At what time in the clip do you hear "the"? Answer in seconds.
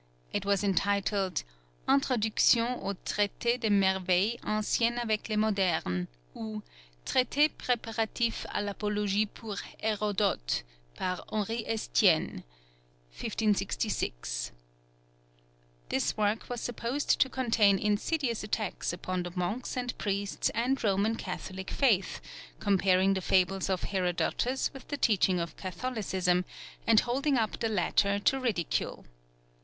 19.21-19.31, 23.13-23.21, 24.87-24.97, 27.59-27.69